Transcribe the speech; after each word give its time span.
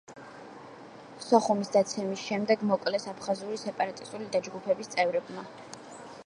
სოხუმის 1.25 1.69
დაცემის 1.75 2.23
შემდეგ 2.29 2.63
მოკლეს 2.71 3.05
აფხაზური 3.13 3.61
სეპარატისტული 3.65 4.31
დაჯგუფების 4.37 4.91
წევრებმა. 4.97 5.47